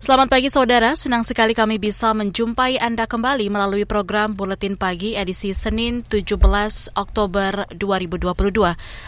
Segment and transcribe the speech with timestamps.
[0.00, 5.52] Selamat pagi saudara, senang sekali kami bisa menjumpai Anda kembali melalui program Buletin Pagi edisi
[5.52, 6.40] Senin 17
[6.96, 8.32] Oktober 2022.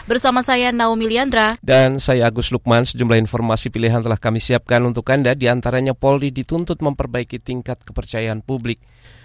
[0.05, 1.57] Bersama saya Naomi Liandra.
[1.65, 6.29] Dan saya Agus Lukman, sejumlah informasi pilihan telah kami siapkan untuk Anda, di antaranya Polri
[6.29, 8.77] dituntut memperbaiki tingkat kepercayaan publik.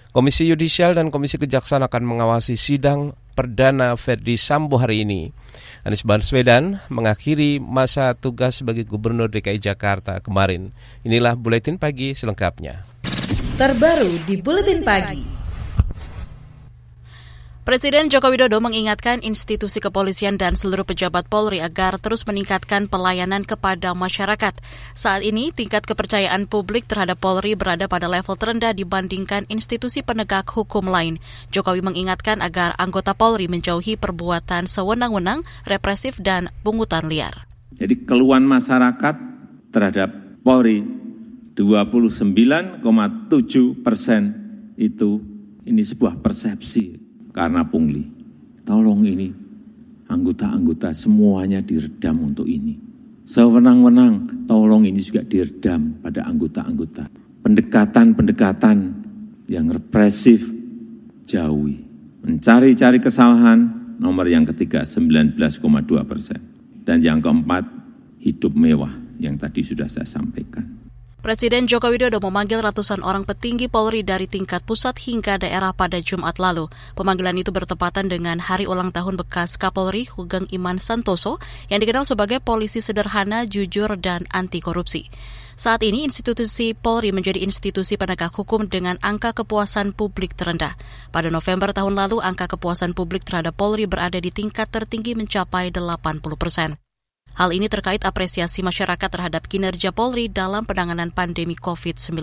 [0.09, 5.29] Komisi Yudisial dan Komisi Kejaksaan akan mengawasi sidang perdana Ferdi Sambo hari ini.
[5.87, 10.75] Anies Baswedan mengakhiri masa tugas sebagai Gubernur DKI Jakarta kemarin.
[11.07, 12.83] Inilah Buletin Pagi selengkapnya.
[13.59, 15.38] Terbaru di Buletin Pagi.
[17.69, 23.92] Presiden Joko Widodo mengingatkan institusi kepolisian dan seluruh pejabat Polri agar terus meningkatkan pelayanan kepada
[23.92, 24.56] masyarakat.
[24.97, 30.89] Saat ini, tingkat kepercayaan publik terhadap Polri berada pada level terendah dibandingkan institusi penegak hukum
[30.89, 31.20] lain.
[31.52, 37.44] Jokowi mengingatkan agar anggota Polri menjauhi perbuatan sewenang-wenang, represif, dan pungutan liar.
[37.77, 39.16] Jadi keluhan masyarakat
[39.77, 40.80] terhadap Polri
[41.52, 42.80] 29,7
[43.84, 44.22] persen
[44.80, 45.20] itu
[45.69, 46.98] ini sebuah persepsi
[47.39, 48.03] karena pungli.
[48.67, 49.31] Tolong ini,
[50.11, 52.75] anggota-anggota semuanya diredam untuk ini.
[53.30, 57.06] Sewenang-wenang, tolong ini juga diredam pada anggota-anggota.
[57.47, 58.77] Pendekatan-pendekatan
[59.47, 60.50] yang represif,
[61.30, 61.86] jauhi.
[62.27, 65.39] Mencari-cari kesalahan, nomor yang ketiga 19,2
[66.02, 66.42] persen.
[66.83, 67.63] Dan yang keempat,
[68.18, 68.90] hidup mewah
[69.23, 70.77] yang tadi sudah saya sampaikan.
[71.18, 76.39] Presiden Joko Widodo memanggil ratusan orang petinggi Polri dari tingkat pusat hingga daerah pada Jumat
[76.39, 76.70] lalu.
[76.95, 82.39] Pemanggilan itu bertepatan dengan hari ulang tahun bekas Kapolri Hugeng Iman Santoso yang dikenal sebagai
[82.39, 85.11] polisi sederhana, jujur, dan anti korupsi.
[85.58, 90.78] Saat ini institusi Polri menjadi institusi penegak hukum dengan angka kepuasan publik terendah.
[91.11, 96.23] Pada November tahun lalu, angka kepuasan publik terhadap Polri berada di tingkat tertinggi mencapai 80
[96.39, 96.78] persen.
[97.39, 102.19] Hal ini terkait apresiasi masyarakat terhadap kinerja Polri dalam penanganan pandemi COVID-19.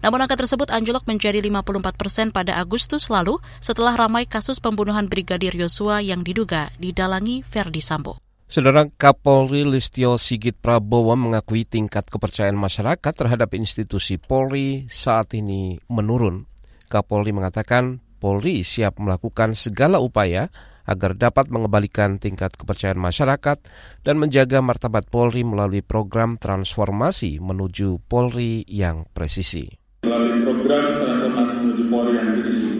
[0.00, 5.52] Namun angka tersebut anjlok menjadi 54 persen pada Agustus lalu setelah ramai kasus pembunuhan Brigadir
[5.52, 8.16] Yosua yang diduga didalangi Verdi Sambo.
[8.48, 16.48] Saudara Kapolri Listio Sigit Prabowo mengakui tingkat kepercayaan masyarakat terhadap institusi Polri saat ini menurun.
[16.88, 20.48] Kapolri mengatakan Polri siap melakukan segala upaya
[20.84, 23.58] agar dapat mengembalikan tingkat kepercayaan masyarakat
[24.04, 29.68] dan menjaga martabat Polri melalui program transformasi menuju Polri yang presisi.
[30.04, 32.70] Melalui program transformasi menuju Polri yang presisi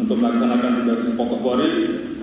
[0.00, 1.70] untuk melaksanakan tugas pokok Polri,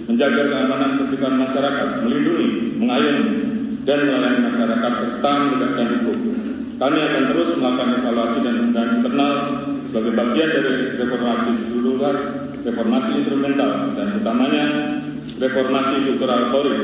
[0.10, 2.50] menjaga keamanan kehidupan masyarakat, melindungi,
[2.82, 3.26] mengayomi,
[3.88, 6.18] dan melayani masyarakat serta menegakkan hukum.
[6.78, 9.34] Kami akan terus melakukan evaluasi dan pembenahan internal
[9.90, 12.16] sebagai bagian dari reformasi luar,
[12.62, 14.66] reformasi instrumental, dan utamanya
[15.38, 16.82] reformasi struktural Polri.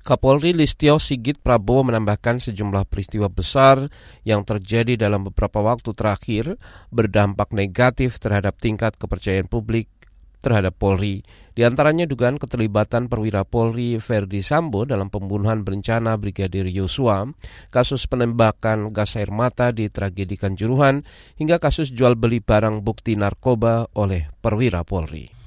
[0.00, 3.92] Kapolri Listio Sigit Prabowo menambahkan sejumlah peristiwa besar
[4.24, 6.56] yang terjadi dalam beberapa waktu terakhir
[6.88, 9.92] berdampak negatif terhadap tingkat kepercayaan publik
[10.40, 11.20] terhadap Polri.
[11.52, 17.26] Di antaranya dugaan keterlibatan perwira Polri Verdi Sambo dalam pembunuhan berencana Brigadir Yosua,
[17.68, 21.02] kasus penembakan gas air mata di tragedi Kanjuruhan,
[21.36, 25.37] hingga kasus jual beli barang bukti narkoba oleh perwira Polri.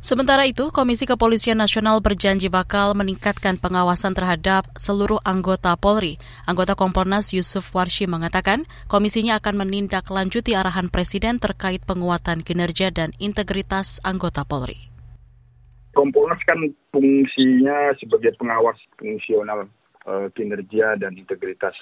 [0.00, 6.16] Sementara itu, Komisi Kepolisian Nasional berjanji bakal meningkatkan pengawasan terhadap seluruh anggota Polri.
[6.48, 14.00] Anggota Komponas Yusuf Warshi mengatakan, komisinya akan menindaklanjuti arahan Presiden terkait penguatan kinerja dan integritas
[14.00, 14.88] anggota Polri.
[15.92, 16.64] Komponas kan
[16.96, 19.68] fungsinya sebagai pengawas fungsional
[20.08, 21.76] uh, kinerja dan integritas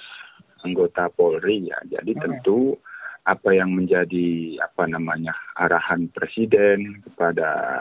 [0.67, 1.79] anggota Polri ya.
[1.87, 2.75] Jadi tentu
[3.23, 7.79] apa yang menjadi apa namanya arahan Presiden kepada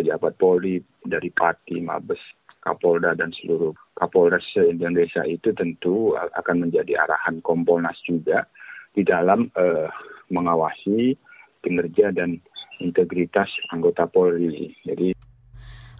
[0.00, 2.20] pejabat Polri dari Pati, Mabes,
[2.64, 8.48] Kapolda dan seluruh Kapolres Indonesia itu tentu akan menjadi arahan Kompolnas juga
[8.96, 9.88] di dalam uh,
[10.32, 11.14] mengawasi
[11.60, 12.40] kinerja dan
[12.80, 14.72] integritas anggota Polri.
[14.88, 15.12] Jadi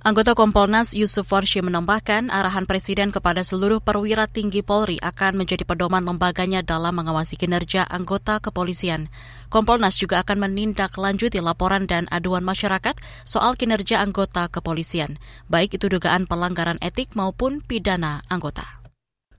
[0.01, 6.01] Anggota Kompolnas Yusuf Forshi menambahkan arahan Presiden kepada seluruh perwira tinggi Polri akan menjadi pedoman
[6.01, 9.13] lembaganya dalam mengawasi kinerja anggota kepolisian.
[9.53, 12.97] Kompolnas juga akan menindaklanjuti laporan dan aduan masyarakat
[13.29, 15.21] soal kinerja anggota kepolisian,
[15.53, 18.80] baik itu dugaan pelanggaran etik maupun pidana anggota.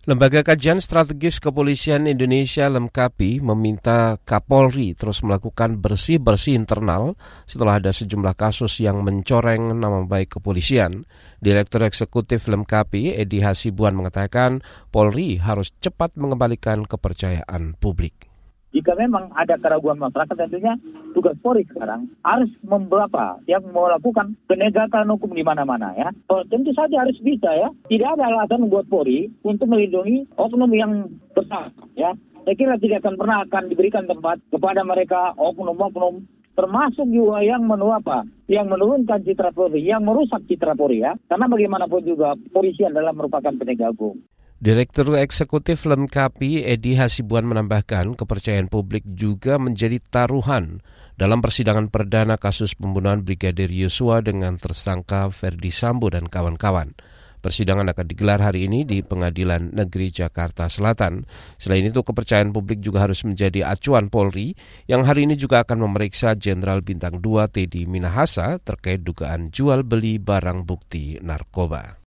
[0.02, 7.14] Lembaga Kajian Strategis Kepolisian Indonesia Lemkapi meminta Kapolri terus melakukan bersih-bersih internal
[7.46, 11.06] setelah ada sejumlah kasus yang mencoreng nama baik kepolisian.
[11.38, 18.31] Direktur Eksekutif Lemkapi, Edi Hasibuan mengatakan Polri harus cepat mengembalikan kepercayaan publik.
[18.72, 20.80] Jika memang ada keraguan masyarakat tentunya
[21.12, 26.10] tugas Polri sekarang harus memberapa yang melakukan penegakan hukum di mana-mana ya.
[26.32, 27.70] Oh, tentu saja harus bisa ya.
[27.92, 32.16] Tidak ada alasan buat Polri untuk melindungi oknum yang besar ya.
[32.42, 36.26] Saya kira tidak akan pernah akan diberikan tempat kepada mereka oknum-oknum
[36.56, 38.28] termasuk juga yang menu apa?
[38.52, 41.16] Yang menurunkan citra Polri, yang merusak citra Polri ya.
[41.28, 44.20] Karena bagaimanapun juga polisi adalah merupakan penegak hukum.
[44.62, 50.86] Direktur Eksekutif Lemkapi Edi Hasibuan menambahkan kepercayaan publik juga menjadi taruhan
[51.18, 56.94] dalam persidangan perdana kasus pembunuhan Brigadir Yosua dengan tersangka Ferdi Sambo dan kawan-kawan.
[57.42, 61.26] Persidangan akan digelar hari ini di Pengadilan Negeri Jakarta Selatan.
[61.58, 64.54] Selain itu, kepercayaan publik juga harus menjadi acuan Polri
[64.86, 70.22] yang hari ini juga akan memeriksa Jenderal Bintang 2 Teddy Minahasa terkait dugaan jual beli
[70.22, 72.01] barang bukti narkoba.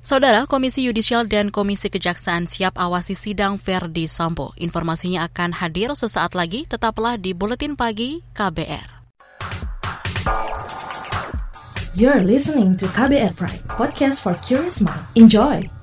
[0.00, 4.56] Saudara, Komisi Yudisial dan Komisi Kejaksaan siap awasi sidang Verdi Sambo.
[4.56, 8.88] Informasinya akan hadir sesaat lagi, tetaplah di Buletin Pagi KBR.
[12.00, 15.04] You're listening to KBR Pride, podcast for curious mind.
[15.20, 15.79] Enjoy!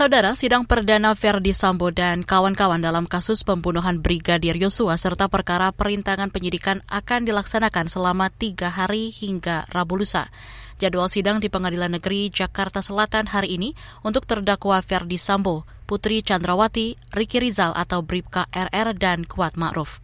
[0.00, 6.32] Saudara, sidang perdana Verdi Sambo dan kawan-kawan dalam kasus pembunuhan Brigadir Yosua serta perkara perintangan
[6.32, 10.32] penyidikan akan dilaksanakan selama tiga hari hingga Rabu lusa.
[10.80, 16.96] Jadwal sidang di Pengadilan Negeri Jakarta Selatan hari ini untuk terdakwa Verdi Sambo, Putri Chandrawati,
[17.12, 20.00] Riki Rizal atau Bribka RR, dan Kuat Ma'ruf.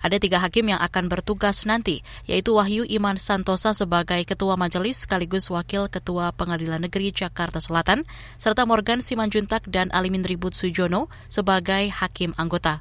[0.00, 5.52] Ada tiga hakim yang akan bertugas nanti, yaitu Wahyu Iman Santosa sebagai Ketua Majelis sekaligus
[5.52, 8.08] Wakil Ketua Pengadilan Negeri Jakarta Selatan,
[8.40, 12.80] serta Morgan Simanjuntak dan Alimin Ribut Sujono sebagai hakim anggota.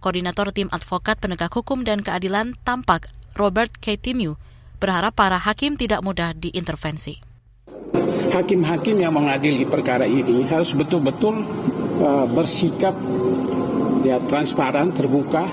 [0.00, 4.00] Koordinator Tim Advokat Penegak Hukum dan Keadilan Tampak, Robert K.
[4.00, 4.40] Timiu,
[4.80, 7.20] berharap para hakim tidak mudah diintervensi.
[8.28, 11.42] Hakim-hakim yang mengadili perkara ini harus betul-betul
[12.00, 12.94] uh, bersikap
[14.06, 15.44] ya transparan, terbuka,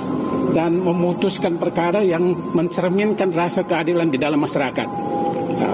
[0.55, 4.87] dan memutuskan perkara yang mencerminkan rasa keadilan di dalam masyarakat.
[5.59, 5.71] Ya,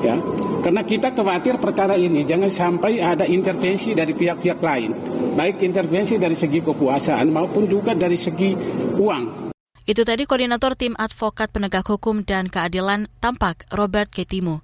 [0.00, 0.16] ya.
[0.64, 4.90] Karena kita khawatir perkara ini jangan sampai ada intervensi dari pihak-pihak lain,
[5.36, 8.56] baik intervensi dari segi kekuasaan maupun juga dari segi
[8.96, 9.52] uang.
[9.82, 14.62] Itu tadi koordinator tim advokat penegak hukum dan keadilan Tampak Robert Ketimo.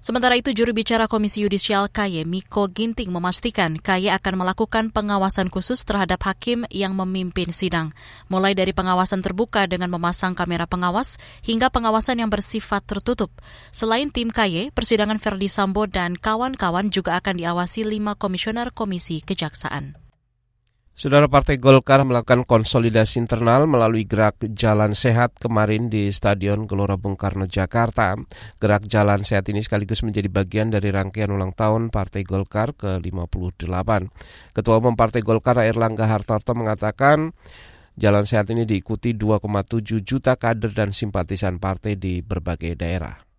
[0.00, 5.84] Sementara itu, juru bicara Komisi Yudisial KY Miko Ginting memastikan KY akan melakukan pengawasan khusus
[5.84, 7.92] terhadap hakim yang memimpin sidang,
[8.32, 13.28] mulai dari pengawasan terbuka dengan memasang kamera pengawas hingga pengawasan yang bersifat tertutup.
[13.76, 20.09] Selain tim KY, persidangan Verdi Sambo dan kawan-kawan juga akan diawasi lima komisioner Komisi Kejaksaan.
[21.00, 27.16] Saudara Partai Golkar melakukan konsolidasi internal melalui gerak Jalan Sehat kemarin di Stadion Gelora Bung
[27.16, 28.20] Karno, Jakarta.
[28.60, 33.90] Gerak Jalan Sehat ini sekaligus menjadi bagian dari rangkaian ulang tahun Partai Golkar ke-58.
[34.52, 37.32] Ketua Umum Partai Golkar Erlangga Hartarto mengatakan
[37.96, 43.29] Jalan Sehat ini diikuti 2,7 juta kader dan simpatisan partai di berbagai daerah.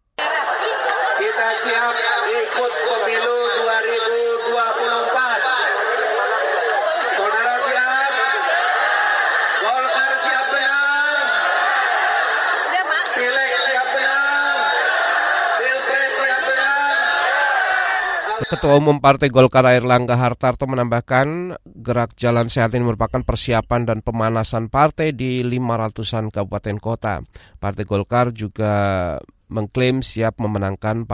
[18.51, 24.67] Ketua Umum Partai Golkar Airlangga Hartarto menambahkan gerak jalan sehat ini merupakan persiapan dan pemanasan
[24.67, 27.23] partai di 500-an kabupaten kota.
[27.63, 29.15] Partai Golkar juga
[29.47, 31.07] mengklaim siap memenangkan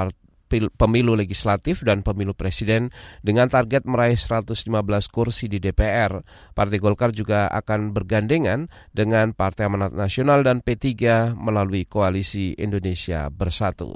[0.82, 2.90] pemilu legislatif dan pemilu presiden
[3.22, 4.58] dengan target meraih 115
[5.14, 6.26] kursi di DPR.
[6.58, 8.66] Partai Golkar juga akan bergandengan
[8.98, 13.94] dengan Partai Amanat Nasional dan P3 melalui Koalisi Indonesia Bersatu.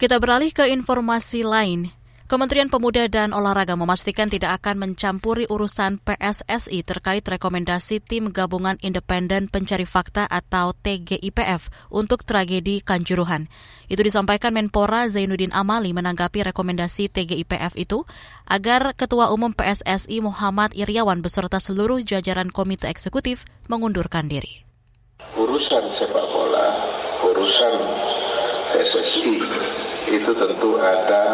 [0.00, 1.92] Kita beralih ke informasi lain.
[2.24, 9.52] Kementerian Pemuda dan Olahraga memastikan tidak akan mencampuri urusan PSSI terkait rekomendasi Tim Gabungan Independen
[9.52, 13.52] Pencari Fakta atau TGIPF untuk tragedi Kanjuruhan.
[13.92, 18.08] Itu disampaikan Menpora Zainuddin Amali menanggapi rekomendasi TGIPF itu
[18.48, 24.64] agar Ketua Umum PSSI Muhammad Iriawan beserta seluruh jajaran Komite Eksekutif mengundurkan diri.
[25.36, 26.72] Urusan sepak bola,
[27.20, 27.76] urusan
[28.72, 29.44] PSSI
[30.08, 31.24] itu tentu ada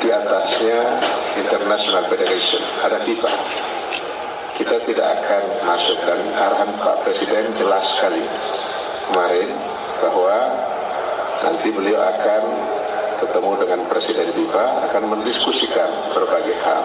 [0.00, 0.78] di atasnya
[1.40, 3.32] International Federation, ada FIFA.
[4.56, 8.24] Kita tidak akan masuk dan arahan Pak Presiden jelas sekali
[9.08, 9.52] kemarin
[10.00, 10.36] bahwa
[11.44, 12.42] nanti beliau akan
[13.20, 16.84] ketemu dengan Presiden FIFA akan mendiskusikan berbagai hal.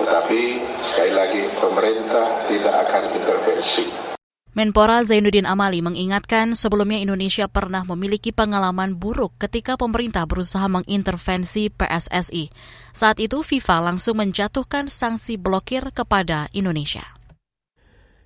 [0.00, 0.42] Tetapi
[0.84, 4.13] sekali lagi pemerintah tidak akan intervensi
[4.54, 12.54] Menpora Zainuddin Amali mengingatkan sebelumnya Indonesia pernah memiliki pengalaman buruk ketika pemerintah berusaha mengintervensi PSSI.
[12.94, 17.02] Saat itu FIFA langsung menjatuhkan sanksi blokir kepada Indonesia.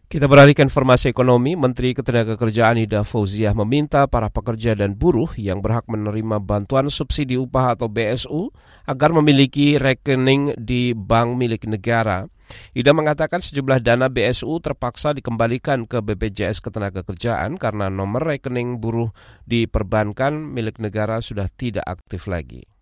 [0.05, 1.57] Kita beralih ke informasi ekonomi.
[1.57, 7.73] Menteri Ketenagakerjaan Ida Fauziah meminta para pekerja dan buruh yang berhak menerima bantuan subsidi upah
[7.73, 8.53] atau BSU
[8.85, 12.29] agar memiliki rekening di bank milik negara.
[12.73, 19.13] Ida mengatakan sejumlah dana BSU terpaksa dikembalikan ke BPJS Ketenagakerjaan karena nomor rekening buruh
[19.45, 22.78] di perbankan milik negara sudah tidak aktif lagi.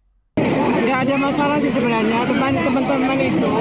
[0.56, 3.54] Tidak ada masalah sih sebenarnya teman-teman itu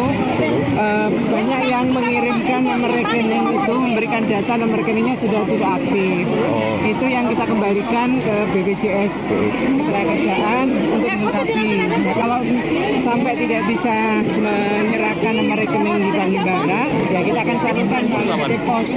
[0.78, 6.24] uh, banyak yang mengirimkan nomor rekening itu memberikan data nomor rekeningnya sudah tidak aktif.
[6.28, 6.76] Oh.
[6.86, 11.64] Itu yang kita kembalikan ke BPJS Ketenagakerjaan untuk melengkapi.
[11.86, 12.40] Nah, kalau
[13.02, 13.96] sampai tidak bisa
[14.38, 18.90] menyerahkan nomor rekening di Bank Himbara, ya kita akan salurkan ke pos.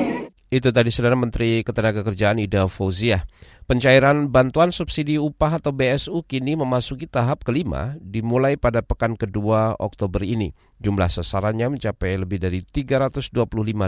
[0.49, 3.21] Itu tadi Saudara Menteri Ketenagakerjaan Ida Fauziah.
[3.69, 10.25] Pencairan bantuan subsidi upah atau BSU kini memasuki tahap kelima dimulai pada pekan kedua Oktober
[10.25, 10.57] ini.
[10.81, 13.29] Jumlah sasarannya mencapai lebih dari 325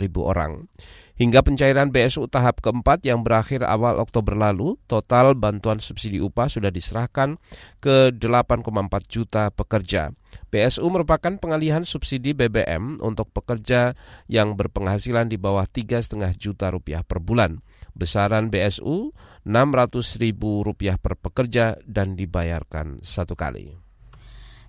[0.05, 0.69] ribu orang.
[1.17, 6.69] Hingga pencairan BSU tahap keempat yang berakhir awal Oktober lalu, total bantuan subsidi upah sudah
[6.69, 7.41] diserahkan
[7.81, 8.61] ke 8,4
[9.09, 10.13] juta pekerja.
[10.53, 13.97] BSU merupakan pengalihan subsidi BBM untuk pekerja
[14.29, 17.65] yang berpenghasilan di bawah 3,5 juta rupiah per bulan.
[17.93, 19.13] Besaran BSU
[19.45, 23.77] 600 ribu rupiah per pekerja dan dibayarkan satu kali.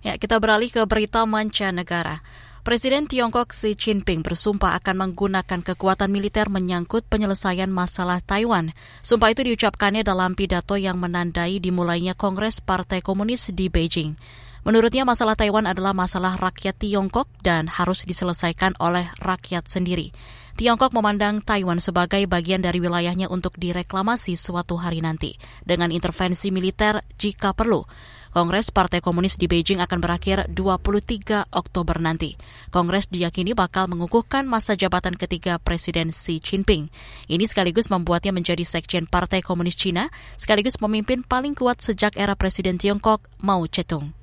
[0.02, 2.24] Ya, kita beralih ke berita mancanegara.
[2.62, 8.70] Presiden Tiongkok Xi Jinping bersumpah akan menggunakan kekuatan militer menyangkut penyelesaian masalah Taiwan.
[9.02, 14.14] Sumpah itu diucapkannya dalam pidato yang menandai dimulainya Kongres Partai Komunis di Beijing.
[14.62, 20.14] Menurutnya masalah Taiwan adalah masalah rakyat Tiongkok dan harus diselesaikan oleh rakyat sendiri.
[20.54, 25.34] Tiongkok memandang Taiwan sebagai bagian dari wilayahnya untuk direklamasi suatu hari nanti
[25.66, 27.82] dengan intervensi militer jika perlu.
[28.30, 32.38] Kongres Partai Komunis di Beijing akan berakhir 23 Oktober nanti.
[32.70, 36.86] Kongres diyakini bakal mengukuhkan masa jabatan ketiga Presiden Xi Jinping.
[37.26, 40.06] Ini sekaligus membuatnya menjadi sekjen Partai Komunis Cina,
[40.38, 44.21] sekaligus pemimpin paling kuat sejak era Presiden Tiongkok Mao Zedong.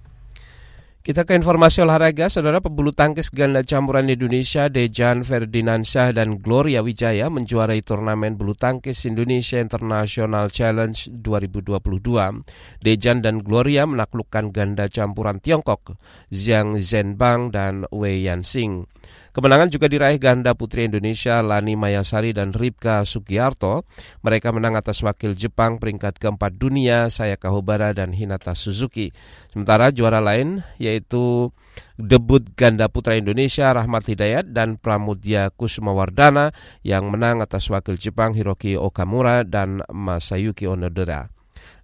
[1.10, 7.34] Kita ke informasi olahraga, saudara pebulu tangkis ganda campuran Indonesia Dejan Ferdinansyah dan Gloria Wijaya
[7.34, 12.46] menjuarai turnamen bulu tangkis Indonesia International Challenge 2022.
[12.86, 15.98] Dejan dan Gloria menaklukkan ganda campuran Tiongkok,
[16.30, 18.86] Zhang Zhenbang dan Wei Yansing.
[19.30, 23.86] Kemenangan juga diraih ganda putri Indonesia Lani Mayasari dan Ripka Sugiarto.
[24.26, 29.14] Mereka menang atas wakil Jepang peringkat keempat dunia Sayaka Hobara dan Hinata Suzuki.
[29.54, 31.54] Sementara juara lain yaitu
[31.96, 38.76] debut ganda putra Indonesia Rahmat Hidayat dan Pramudya Kusumawardana yang menang atas wakil Jepang Hiroki
[38.76, 41.39] Okamura dan Masayuki Onodera.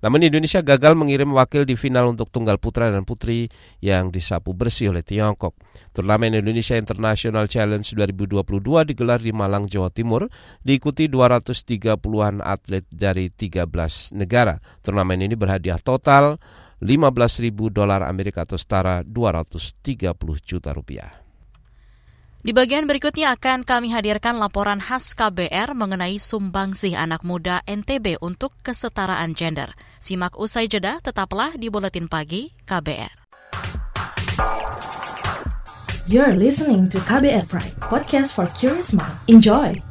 [0.06, 3.50] Namun Indonesia gagal mengirim wakil di final untuk tunggal putra dan putri
[3.82, 5.58] yang disapu bersih oleh Tiongkok.
[5.98, 8.46] Turnamen Indonesia International Challenge 2022
[8.94, 10.30] digelar di Malang, Jawa Timur,
[10.62, 13.66] diikuti 230-an atlet dari 13
[14.14, 14.62] negara.
[14.86, 16.38] Turnamen ini berhadiah total
[16.86, 20.14] 15.000 dolar Amerika atau setara 230
[20.46, 21.25] juta rupiah.
[22.46, 28.54] Di bagian berikutnya akan kami hadirkan laporan khas KBR mengenai sumbangsih anak muda NTB untuk
[28.62, 29.74] kesetaraan gender.
[29.98, 33.26] Simak usai jeda, tetaplah di Buletin Pagi KBR.
[36.06, 39.18] You're listening to KBR Pride, podcast for curious mind.
[39.26, 39.82] Enjoy!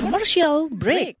[0.00, 1.20] Commercial break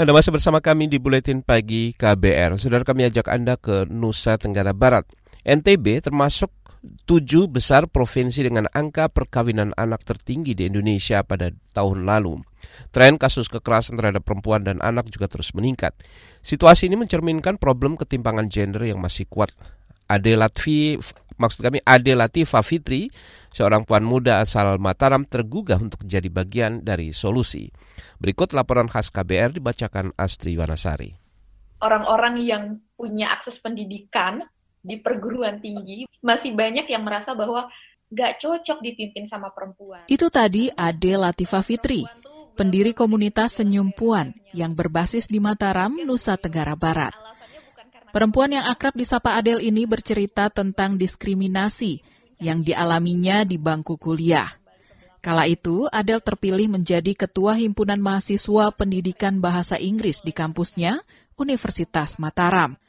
[0.00, 2.56] Anda masih bersama kami di Buletin Pagi KBR.
[2.56, 5.04] Saudara kami ajak Anda ke Nusa Tenggara Barat.
[5.44, 6.48] NTB termasuk
[7.04, 12.40] tujuh besar provinsi dengan angka perkawinan anak tertinggi di Indonesia pada tahun lalu.
[12.88, 15.92] Tren kasus kekerasan terhadap perempuan dan anak juga terus meningkat.
[16.40, 19.52] Situasi ini mencerminkan problem ketimpangan gender yang masih kuat.
[20.08, 20.96] Ade Latvi,
[21.40, 23.08] maksud kami Ade Latifah Fitri,
[23.50, 27.72] seorang puan muda asal Mataram tergugah untuk jadi bagian dari solusi.
[28.20, 31.16] Berikut laporan khas KBR dibacakan Astri Wanasari.
[31.80, 34.44] Orang-orang yang punya akses pendidikan
[34.84, 37.72] di perguruan tinggi masih banyak yang merasa bahwa
[38.12, 40.04] gak cocok dipimpin sama perempuan.
[40.04, 42.04] Itu tadi Ade Latifah Fitri,
[42.58, 47.39] pendiri komunitas Senyum Puan yang berbasis di Mataram, Nusa Tenggara Barat.
[48.10, 52.02] Perempuan yang akrab disapa Adel ini bercerita tentang diskriminasi
[52.42, 54.50] yang dialaminya di bangku kuliah.
[55.20, 61.04] Kala itu, Adel terpilih menjadi Ketua Himpunan Mahasiswa Pendidikan Bahasa Inggris di kampusnya,
[61.36, 62.80] Universitas Mataram.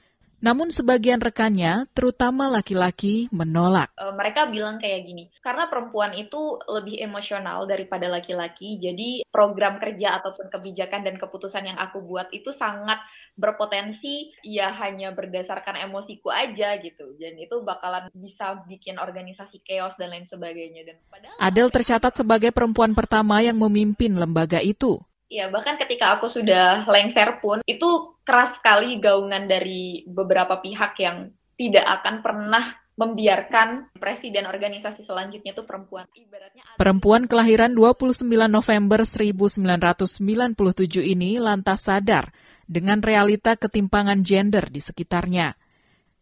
[0.42, 3.94] Namun sebagian rekannya, terutama laki-laki, menolak.
[3.94, 10.18] Uh, mereka bilang kayak gini, karena perempuan itu lebih emosional daripada laki-laki, jadi program kerja
[10.18, 12.98] ataupun kebijakan dan keputusan yang aku buat itu sangat
[13.38, 17.14] berpotensi ya hanya berdasarkan emosiku aja gitu.
[17.22, 20.82] Dan itu bakalan bisa bikin organisasi chaos dan lain sebagainya.
[20.90, 24.98] Dan padahal Adel tercatat sebagai perempuan pertama yang memimpin lembaga itu.
[25.32, 27.88] Ya, bahkan ketika aku sudah lengser pun, itu
[28.28, 32.68] keras sekali gaungan dari beberapa pihak yang tidak akan pernah
[33.00, 36.04] membiarkan presiden organisasi selanjutnya itu perempuan.
[36.12, 42.36] Ibaratnya perempuan kelahiran 29 November 1997 ini lantas sadar
[42.68, 45.56] dengan realita ketimpangan gender di sekitarnya.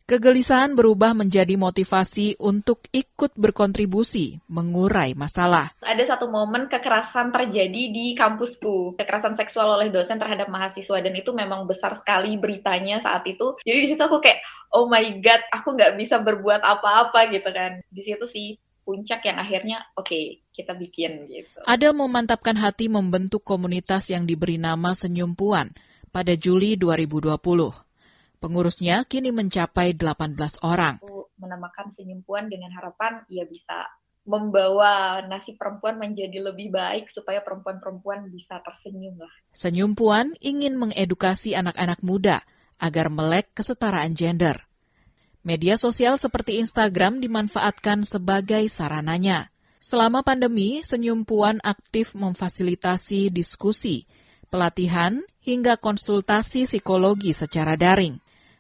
[0.10, 5.70] Kegelisahan berubah menjadi motivasi untuk ikut berkontribusi mengurai masalah.
[5.86, 11.30] Ada satu momen kekerasan terjadi di kampusku, kekerasan seksual oleh dosen terhadap mahasiswa dan itu
[11.30, 13.54] memang besar sekali beritanya saat itu.
[13.62, 14.42] Jadi di situ aku kayak,
[14.74, 17.78] oh my god, aku nggak bisa berbuat apa-apa gitu kan.
[17.94, 21.62] Di situ sih puncak yang akhirnya oke okay, kita bikin gitu.
[21.70, 25.70] Ada memantapkan hati membentuk komunitas yang diberi nama Senyum Puan
[26.10, 27.89] pada Juli 2020.
[28.40, 31.04] Pengurusnya kini mencapai 18 orang.
[31.36, 33.84] Menamakan senyumpuan dengan harapan ia bisa
[34.24, 39.32] membawa nasib perempuan menjadi lebih baik supaya perempuan-perempuan bisa tersenyum lah.
[39.52, 42.48] Senyum Puan ingin mengedukasi anak-anak muda
[42.80, 44.70] agar melek kesetaraan gender.
[45.44, 49.52] Media sosial seperti Instagram dimanfaatkan sebagai sarananya.
[49.80, 54.04] Selama pandemi, Senyum Puan aktif memfasilitasi diskusi,
[54.52, 58.20] pelatihan, hingga konsultasi psikologi secara daring.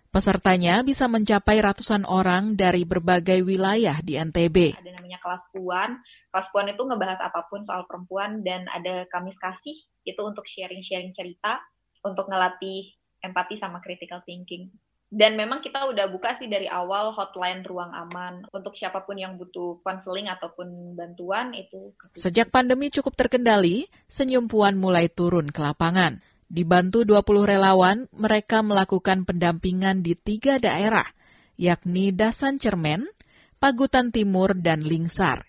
[0.09, 4.81] Pesertanya bisa mencapai ratusan orang dari berbagai wilayah di NTB.
[4.81, 6.01] Ada namanya kelas puan.
[6.33, 11.13] Kelas puan itu ngebahas apa pun soal perempuan dan ada kamis kasih itu untuk sharing-sharing
[11.13, 11.61] cerita,
[12.01, 12.89] untuk ngelatih
[13.21, 14.73] empati sama critical thinking.
[15.09, 19.37] Dan memang kita udah buka sih dari awal hotline ruang aman untuk siapa pun yang
[19.37, 21.93] butuh konseling ataupun bantuan itu.
[22.17, 26.21] Sejak pandemi cukup terkendali, Senyum Puan mulai turun ke lapangan.
[26.49, 31.05] Dibantu 20 relawan, mereka melakukan pendampingan di tiga daerah,
[31.61, 33.05] yakni Dasan Cermen,
[33.61, 35.45] Pagutan Timur, dan Lingsar.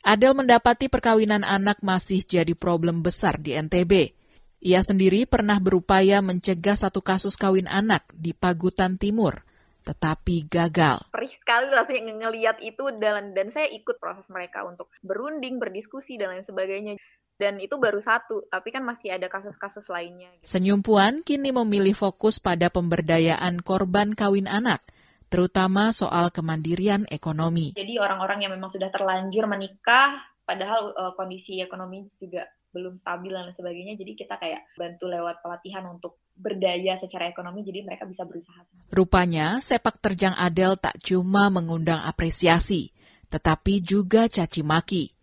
[0.00, 4.16] Adel mendapati perkawinan anak masih jadi problem besar di NTB.
[4.64, 9.44] Ia sendiri pernah berupaya mencegah satu kasus kawin anak di Pagutan Timur,
[9.84, 11.12] tetapi gagal.
[11.12, 16.32] Perih sekali rasanya ngeliat itu dan, dan saya ikut proses mereka untuk berunding, berdiskusi, dan
[16.32, 16.96] lain sebagainya
[17.38, 20.28] dan itu baru satu, tapi kan masih ada kasus-kasus lainnya.
[20.42, 20.58] Gitu.
[20.58, 24.82] Senyum Puan kini memilih fokus pada pemberdayaan korban kawin anak,
[25.30, 27.78] terutama soal kemandirian ekonomi.
[27.78, 32.42] Jadi orang-orang yang memang sudah terlanjur menikah, padahal uh, kondisi ekonomi juga
[32.74, 33.94] belum stabil dan sebagainya.
[33.94, 38.66] Jadi kita kayak bantu lewat pelatihan untuk berdaya secara ekonomi jadi mereka bisa berusaha.
[38.90, 42.90] Rupanya sepak terjang Adel tak cuma mengundang apresiasi,
[43.30, 45.17] tetapi juga caci maki.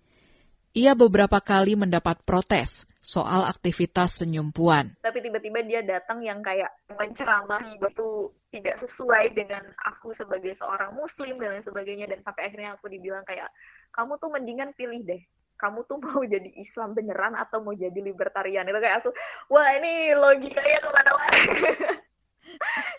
[0.75, 4.91] Ia beberapa kali mendapat protes soal aktivitas senyum puan.
[4.99, 11.39] Tapi tiba-tiba dia datang yang kayak menceramahi itu tidak sesuai dengan aku sebagai seorang muslim
[11.39, 12.11] dan lain sebagainya.
[12.11, 13.47] Dan sampai akhirnya aku dibilang kayak
[13.95, 15.23] kamu tuh mendingan pilih deh.
[15.55, 18.67] Kamu tuh mau jadi Islam beneran atau mau jadi libertarian?
[18.67, 19.15] Itu kayak aku
[19.55, 21.39] wah ini logikanya ke mana-mana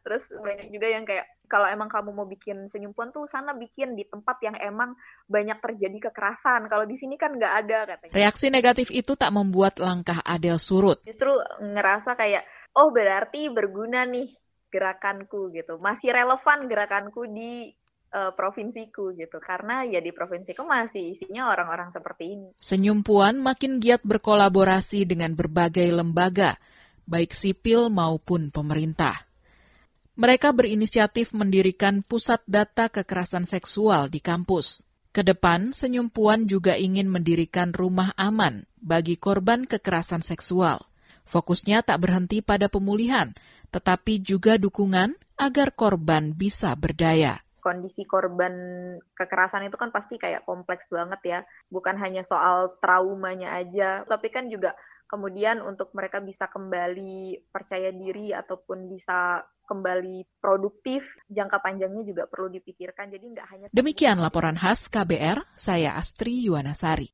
[0.04, 3.94] terus banyak juga yang kayak kalau emang kamu mau bikin senyum puan tuh sana bikin
[3.94, 4.98] di tempat yang emang
[5.30, 6.66] banyak terjadi kekerasan.
[6.66, 8.14] Kalau di sini kan nggak ada katanya.
[8.14, 11.00] Reaksi negatif itu tak membuat langkah Adel surut.
[11.06, 11.30] Justru
[11.62, 12.42] ngerasa kayak
[12.76, 14.26] oh berarti berguna nih
[14.68, 15.78] gerakanku gitu.
[15.78, 17.70] Masih relevan gerakanku di
[18.12, 19.38] uh, provinsiku gitu.
[19.38, 22.48] Karena ya di provinsiku masih isinya orang-orang seperti ini.
[22.58, 26.58] Senyum Puan makin giat berkolaborasi dengan berbagai lembaga,
[27.06, 29.25] baik sipil maupun pemerintah.
[30.16, 34.80] Mereka berinisiatif mendirikan pusat data kekerasan seksual di kampus.
[35.12, 40.88] Ke depan, Senyum Puan juga ingin mendirikan rumah aman bagi korban kekerasan seksual.
[41.28, 43.36] Fokusnya tak berhenti pada pemulihan,
[43.68, 48.54] tetapi juga dukungan agar korban bisa berdaya kondisi korban
[49.10, 51.40] kekerasan itu kan pasti kayak kompleks banget ya.
[51.66, 54.78] Bukan hanya soal traumanya aja, tapi kan juga
[55.10, 62.48] kemudian untuk mereka bisa kembali percaya diri ataupun bisa kembali produktif, jangka panjangnya juga perlu
[62.48, 63.10] dipikirkan.
[63.10, 63.66] Jadi nggak hanya...
[63.74, 67.10] Demikian laporan khas KBR, saya Astri Yuwanasari.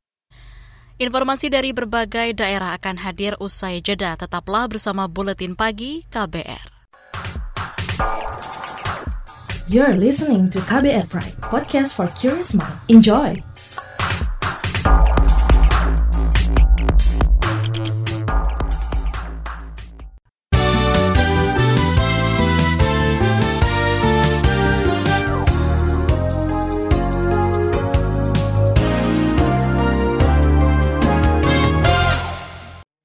[1.00, 4.14] Informasi dari berbagai daerah akan hadir usai jeda.
[4.14, 6.68] Tetaplah bersama Buletin Pagi KBR.
[9.72, 12.76] You're listening to KBR Pride, podcast for curious mind.
[12.92, 13.51] Enjoy!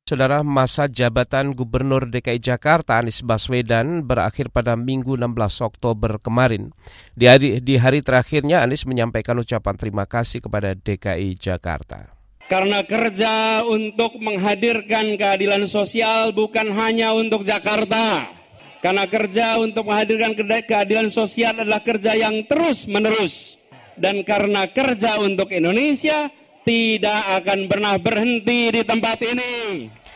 [0.08, 5.36] Saudara, masa jabatan Gubernur DKI Jakarta Anies Baswedan berakhir pada Minggu 16
[5.67, 6.72] Oktober kemarin.
[7.12, 12.15] Di hari, di hari terakhirnya Anies menyampaikan ucapan terima kasih kepada DKI Jakarta.
[12.48, 18.32] Karena kerja untuk menghadirkan keadilan sosial bukan hanya untuk Jakarta.
[18.80, 23.60] Karena kerja untuk menghadirkan keadilan sosial adalah kerja yang terus menerus.
[24.00, 26.32] Dan karena kerja untuk Indonesia,
[26.67, 29.53] tidak akan pernah berhenti di tempat ini.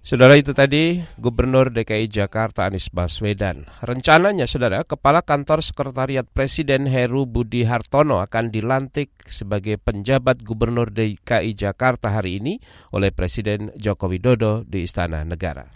[0.01, 3.69] Saudara itu tadi Gubernur DKI Jakarta Anies Baswedan.
[3.85, 11.53] Rencananya saudara, Kepala Kantor Sekretariat Presiden Heru Budi Hartono akan dilantik sebagai penjabat Gubernur DKI
[11.53, 12.57] Jakarta hari ini
[12.91, 15.69] oleh Presiden Joko Widodo di Istana Negara.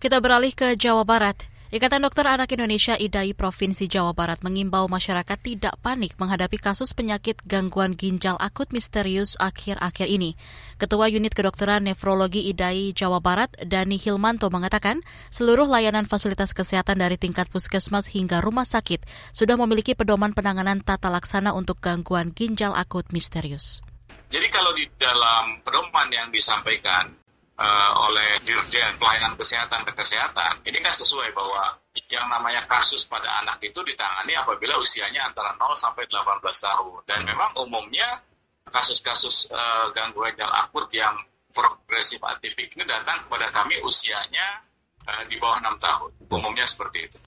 [0.00, 1.57] Kita beralih ke Jawa Barat.
[1.68, 7.44] Ikatan Dokter Anak Indonesia IDAI Provinsi Jawa Barat mengimbau masyarakat tidak panik menghadapi kasus penyakit
[7.44, 10.32] gangguan ginjal akut misterius akhir-akhir ini.
[10.80, 17.20] Ketua Unit Kedokteran Nefrologi IDAI Jawa Barat, Dani Hilmanto mengatakan, seluruh layanan fasilitas kesehatan dari
[17.20, 19.04] tingkat puskesmas hingga rumah sakit
[19.36, 23.84] sudah memiliki pedoman penanganan tata laksana untuk gangguan ginjal akut misterius.
[24.32, 27.17] Jadi kalau di dalam pedoman yang disampaikan
[27.58, 31.76] uh, oleh Dirjen Pelayanan Kesehatan dan Kesehatan, ini kan sesuai bahwa
[32.08, 37.00] yang namanya kasus pada anak itu ditangani apabila usianya antara 0 sampai 18 tahun.
[37.04, 38.22] Dan memang umumnya
[38.70, 41.12] kasus-kasus uh, gangguan yang akut yang
[41.52, 44.62] progresif atipik ini datang kepada kami usianya
[45.04, 46.10] uh, di bawah 6 tahun.
[46.30, 47.18] Umumnya seperti itu.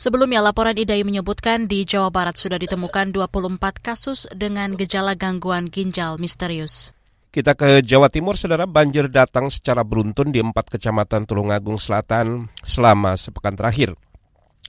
[0.00, 6.16] Sebelumnya, laporan IDAI menyebutkan di Jawa Barat sudah ditemukan 24 kasus dengan gejala gangguan ginjal
[6.16, 6.96] misterius.
[7.30, 13.14] Kita ke Jawa Timur, saudara banjir datang secara beruntun di empat kecamatan Tulungagung Selatan selama
[13.14, 13.94] sepekan terakhir.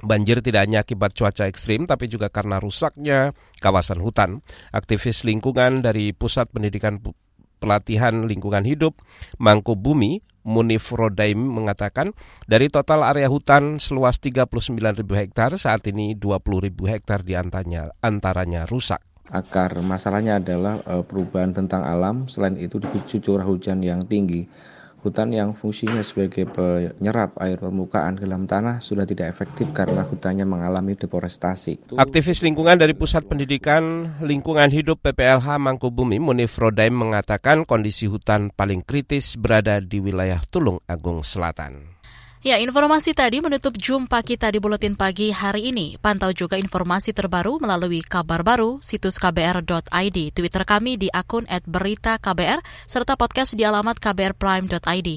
[0.05, 4.45] Banjir tidak hanya akibat cuaca ekstrim, tapi juga karena rusaknya kawasan hutan.
[4.69, 7.01] Aktivis lingkungan dari Pusat Pendidikan
[7.57, 9.01] Pelatihan Lingkungan Hidup
[9.41, 12.13] Mangku Bumi, Munif Rodaim mengatakan,
[12.45, 17.89] dari total area hutan seluas 39 ribu hektar, saat ini 20 ribu hektar di antaranya,
[18.05, 24.03] antaranya rusak akar masalahnya adalah uh, perubahan bentang alam selain itu dipicu curah hujan yang
[24.03, 24.45] tinggi
[25.01, 30.45] hutan yang fungsinya sebagai penyerap air permukaan ke dalam tanah sudah tidak efektif karena hutannya
[30.45, 31.97] mengalami deforestasi.
[31.97, 38.85] Aktivis lingkungan dari Pusat Pendidikan Lingkungan Hidup PPLH Mangkubumi Munif Rodaim mengatakan kondisi hutan paling
[38.85, 42.00] kritis berada di wilayah Tulung Agung Selatan.
[42.41, 46.01] Ya, informasi tadi menutup jumpa kita di Buletin Pagi hari ini.
[46.01, 53.13] Pantau juga informasi terbaru melalui kabar baru, situs kbr.id, Twitter kami di akun @beritaKBR, serta
[53.13, 55.09] podcast di alamat kbrprime.id.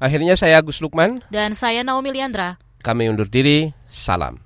[0.00, 1.20] Akhirnya saya Agus Lukman.
[1.28, 2.56] Dan saya Naomi Liandra.
[2.80, 3.76] Kami undur diri.
[3.84, 4.45] Salam.